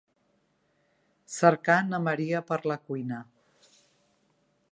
[1.33, 3.23] Cercar na Maria per la cuina.